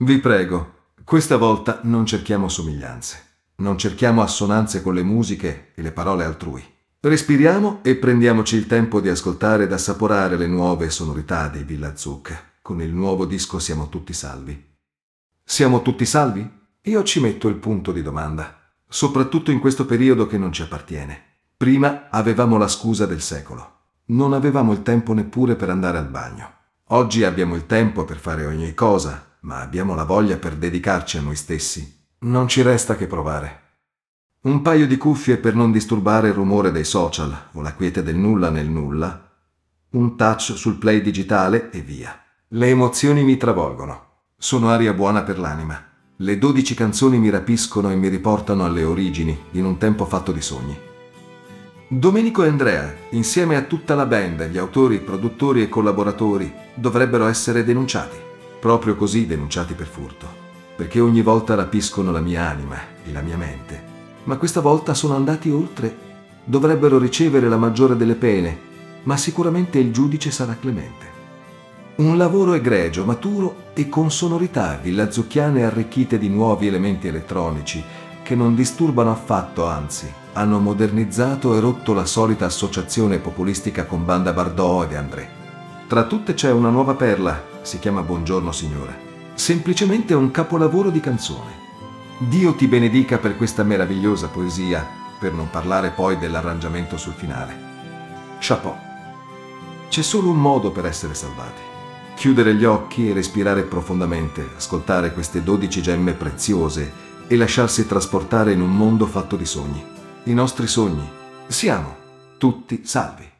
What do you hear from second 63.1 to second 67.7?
la mia mente. Ma questa volta sono andati oltre. Dovrebbero ricevere la